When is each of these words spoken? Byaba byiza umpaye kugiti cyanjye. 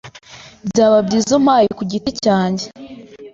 Byaba 0.69 0.97
byiza 1.07 1.31
umpaye 1.39 1.69
kugiti 1.77 2.09
cyanjye. 2.23 2.65